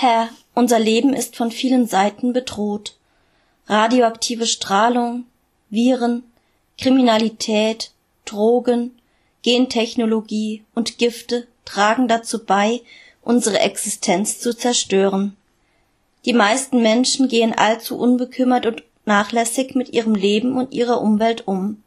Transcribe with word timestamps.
Herr, 0.00 0.28
unser 0.54 0.78
Leben 0.78 1.12
ist 1.12 1.34
von 1.34 1.50
vielen 1.50 1.88
Seiten 1.88 2.32
bedroht. 2.32 2.94
Radioaktive 3.66 4.46
Strahlung, 4.46 5.24
Viren, 5.70 6.22
Kriminalität, 6.80 7.90
Drogen, 8.24 8.96
Gentechnologie 9.42 10.62
und 10.76 10.98
Gifte 10.98 11.48
tragen 11.64 12.06
dazu 12.06 12.44
bei, 12.44 12.80
unsere 13.22 13.58
Existenz 13.58 14.38
zu 14.38 14.56
zerstören. 14.56 15.36
Die 16.26 16.32
meisten 16.32 16.80
Menschen 16.80 17.26
gehen 17.26 17.52
allzu 17.52 17.98
unbekümmert 17.98 18.66
und 18.66 18.84
nachlässig 19.04 19.74
mit 19.74 19.88
ihrem 19.88 20.14
Leben 20.14 20.56
und 20.56 20.72
ihrer 20.72 21.00
Umwelt 21.00 21.48
um. 21.48 21.82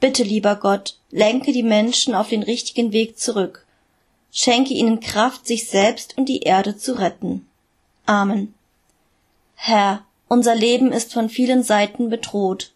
Bitte, 0.00 0.22
lieber 0.22 0.56
Gott, 0.56 0.96
lenke 1.10 1.52
die 1.52 1.62
Menschen 1.62 2.14
auf 2.14 2.30
den 2.30 2.42
richtigen 2.42 2.92
Weg 2.92 3.18
zurück. 3.18 3.66
Schenke 4.40 4.72
ihnen 4.72 5.00
Kraft, 5.00 5.48
sich 5.48 5.68
selbst 5.68 6.16
und 6.16 6.28
die 6.28 6.42
Erde 6.42 6.76
zu 6.76 6.96
retten. 6.96 7.48
Amen. 8.06 8.54
Herr, 9.56 10.04
unser 10.28 10.54
Leben 10.54 10.92
ist 10.92 11.12
von 11.12 11.28
vielen 11.28 11.64
Seiten 11.64 12.08
bedroht. 12.08 12.70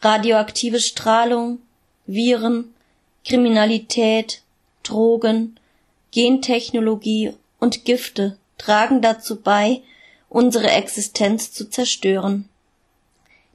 Radioaktive 0.00 0.80
Strahlung, 0.80 1.60
Viren, 2.06 2.74
Kriminalität, 3.24 4.42
Drogen, 4.82 5.60
Gentechnologie 6.10 7.34
und 7.60 7.84
Gifte 7.84 8.36
tragen 8.58 9.00
dazu 9.00 9.40
bei, 9.40 9.82
unsere 10.28 10.70
Existenz 10.70 11.52
zu 11.52 11.70
zerstören. 11.70 12.48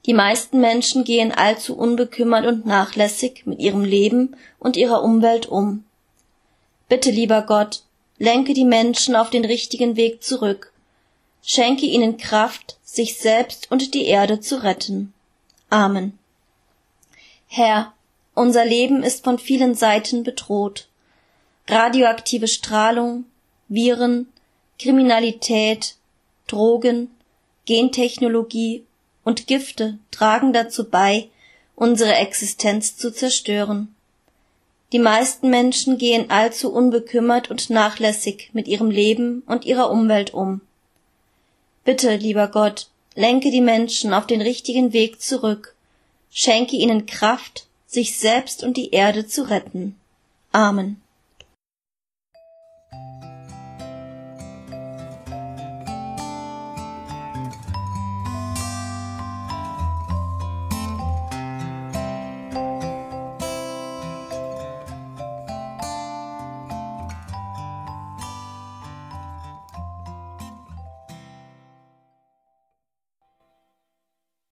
Die 0.06 0.14
meisten 0.14 0.62
Menschen 0.62 1.04
gehen 1.04 1.34
allzu 1.34 1.78
unbekümmert 1.78 2.46
und 2.46 2.66
nachlässig 2.66 3.46
mit 3.46 3.60
ihrem 3.60 3.84
Leben 3.84 4.38
und 4.58 4.78
ihrer 4.78 5.04
Umwelt 5.04 5.48
um. 5.48 5.84
Bitte, 6.88 7.12
lieber 7.12 7.42
Gott, 7.42 7.84
lenke 8.18 8.54
die 8.54 8.66
Menschen 8.66 9.16
auf 9.16 9.30
den 9.30 9.46
richtigen 9.46 9.96
Weg 9.96 10.24
zurück. 10.24 10.72
Schenke 11.42 11.86
ihnen 11.86 12.18
Kraft, 12.18 12.78
sich 12.84 13.18
selbst 13.18 13.72
und 13.72 13.94
die 13.94 14.06
Erde 14.06 14.40
zu 14.40 14.64
retten. 14.64 15.14
Amen. 15.70 16.18
Herr, 17.48 17.94
unser 18.34 18.66
Leben 18.66 19.04
ist 19.04 19.24
von 19.24 19.40
vielen 19.40 19.76
Seiten 19.76 20.24
bedroht. 20.24 20.88
Radioaktive 21.68 22.48
Strahlung, 22.48 23.26
Viren, 23.68 24.28
Kriminalität, 24.78 25.96
Drogen, 26.48 27.10
Gentechnologie 27.66 28.86
und 29.24 29.48
Gifte 29.48 29.98
tragen 30.12 30.54
dazu 30.54 30.90
bei, 30.90 31.30
unsere 31.76 32.16
Existenz 32.16 32.96
zu 32.98 33.12
zerstören. 33.12 33.95
Die 34.96 35.00
meisten 35.00 35.50
Menschen 35.50 35.98
gehen 35.98 36.30
allzu 36.32 36.72
unbekümmert 36.72 37.52
und 37.52 37.70
nachlässig 37.70 38.52
mit 38.54 38.66
ihrem 38.70 38.90
Leben 38.90 39.44
und 39.46 39.66
ihrer 39.66 39.92
Umwelt 39.92 40.34
um. 40.34 40.62
Bitte, 41.84 42.16
lieber 42.16 42.48
Gott, 42.48 42.88
lenke 43.14 43.52
die 43.52 43.60
Menschen 43.60 44.14
auf 44.14 44.26
den 44.26 44.40
richtigen 44.40 44.94
Weg 44.94 45.20
zurück, 45.20 45.76
schenke 46.32 46.78
ihnen 46.78 47.08
Kraft, 47.08 47.68
sich 47.86 48.18
selbst 48.18 48.64
und 48.64 48.78
die 48.78 48.92
Erde 48.92 49.28
zu 49.28 49.50
retten. 49.50 49.98
Amen. 50.54 51.02